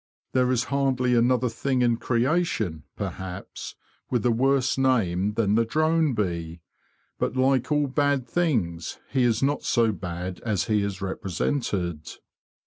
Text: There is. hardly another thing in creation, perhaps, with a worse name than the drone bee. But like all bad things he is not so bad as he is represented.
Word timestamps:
There 0.33 0.51
is. 0.51 0.63
hardly 0.73 1.13
another 1.13 1.47
thing 1.47 1.83
in 1.83 1.97
creation, 1.97 2.85
perhaps, 2.95 3.75
with 4.09 4.25
a 4.25 4.31
worse 4.31 4.75
name 4.75 5.33
than 5.33 5.53
the 5.53 5.63
drone 5.63 6.15
bee. 6.15 6.61
But 7.19 7.37
like 7.37 7.71
all 7.71 7.85
bad 7.85 8.25
things 8.27 8.97
he 9.11 9.21
is 9.21 9.43
not 9.43 9.61
so 9.61 9.91
bad 9.91 10.39
as 10.39 10.63
he 10.63 10.81
is 10.81 11.03
represented. 11.03 12.13